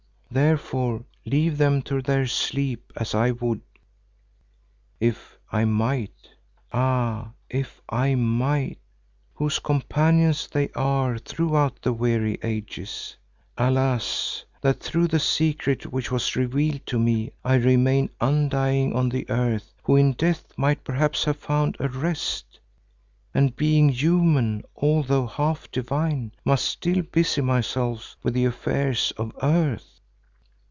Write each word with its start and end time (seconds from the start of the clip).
Therefore 0.33 1.03
leave 1.25 1.57
them 1.57 1.81
to 1.81 2.01
their 2.01 2.25
sleep 2.25 2.93
as 2.95 3.13
I 3.13 3.31
would 3.31 3.59
if 4.97 5.37
I 5.51 5.65
might—ah! 5.65 7.33
if 7.49 7.81
I 7.89 8.15
might, 8.15 8.79
whose 9.33 9.59
companions 9.59 10.47
they 10.47 10.69
are 10.69 11.17
throughout 11.17 11.81
the 11.81 11.91
weary 11.91 12.39
ages. 12.43 13.17
Alas! 13.57 14.45
that 14.61 14.79
through 14.79 15.07
the 15.09 15.19
secret 15.19 15.87
which 15.87 16.09
was 16.13 16.37
revealed 16.37 16.85
to 16.85 16.97
me 16.97 17.31
I 17.43 17.55
remain 17.55 18.09
undying 18.21 18.93
on 18.95 19.09
the 19.09 19.29
earth 19.29 19.73
who 19.83 19.97
in 19.97 20.13
death 20.13 20.53
might 20.55 20.85
perhaps 20.85 21.25
have 21.25 21.39
found 21.39 21.75
a 21.77 21.89
rest, 21.89 22.57
and 23.33 23.53
being 23.57 23.89
human 23.89 24.63
although 24.77 25.27
half 25.27 25.69
divine, 25.71 26.31
must 26.45 26.63
still 26.63 27.01
busy 27.01 27.41
myself 27.41 28.15
with 28.23 28.33
the 28.33 28.45
affairs 28.45 29.11
of 29.17 29.33
earth. 29.43 29.97